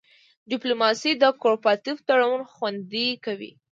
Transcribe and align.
ډیپلوماسي 0.51 1.11
د 1.21 1.23
کوپراتیف 1.41 1.97
تړون 2.07 2.41
خوندي 2.53 3.07
کوي 3.25 3.51